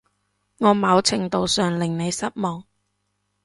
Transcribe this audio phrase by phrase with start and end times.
[0.57, 2.63] 我某程度上令你失望